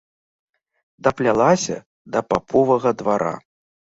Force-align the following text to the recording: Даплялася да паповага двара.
Даплялася 1.07 1.75
да 2.15 2.19
паповага 2.33 2.91
двара. 3.03 3.35